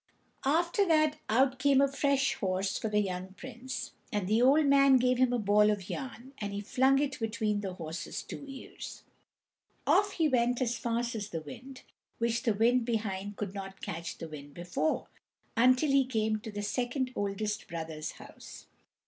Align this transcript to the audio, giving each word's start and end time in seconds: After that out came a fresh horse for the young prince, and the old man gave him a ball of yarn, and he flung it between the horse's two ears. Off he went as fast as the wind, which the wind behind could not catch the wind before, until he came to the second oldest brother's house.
After 0.47 0.83
that 0.87 1.19
out 1.29 1.59
came 1.59 1.79
a 1.79 1.87
fresh 1.87 2.33
horse 2.33 2.75
for 2.79 2.89
the 2.89 3.01
young 3.01 3.33
prince, 3.35 3.91
and 4.11 4.27
the 4.27 4.41
old 4.41 4.65
man 4.65 4.97
gave 4.97 5.19
him 5.19 5.31
a 5.31 5.37
ball 5.37 5.69
of 5.69 5.91
yarn, 5.91 6.33
and 6.39 6.53
he 6.53 6.61
flung 6.61 6.97
it 6.97 7.19
between 7.19 7.61
the 7.61 7.75
horse's 7.75 8.23
two 8.23 8.43
ears. 8.47 9.03
Off 9.85 10.13
he 10.13 10.27
went 10.27 10.59
as 10.59 10.75
fast 10.75 11.13
as 11.13 11.29
the 11.29 11.41
wind, 11.43 11.83
which 12.17 12.41
the 12.41 12.55
wind 12.55 12.83
behind 12.83 13.35
could 13.37 13.53
not 13.53 13.79
catch 13.83 14.17
the 14.17 14.27
wind 14.27 14.55
before, 14.55 15.05
until 15.55 15.91
he 15.91 16.03
came 16.03 16.39
to 16.39 16.49
the 16.51 16.63
second 16.63 17.13
oldest 17.15 17.67
brother's 17.67 18.13
house. 18.13 18.65